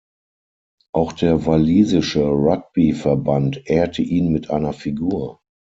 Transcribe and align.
Auch 0.93 1.11
der 1.13 1.45
walisische 1.45 2.25
Rugbyverband 2.25 3.69
ehrte 3.69 4.01
ihn 4.01 4.29
mit 4.31 4.49
einer 4.49 4.73
Figur. 4.73 5.41